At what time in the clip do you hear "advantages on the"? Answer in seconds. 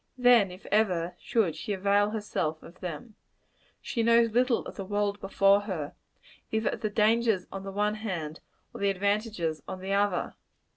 8.89-9.93